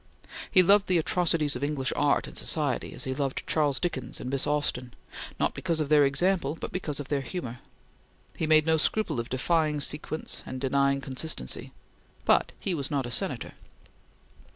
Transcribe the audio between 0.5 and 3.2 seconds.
loved the atrocities of English art and society, as he